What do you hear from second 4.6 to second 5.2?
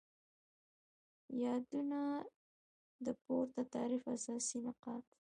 نقاط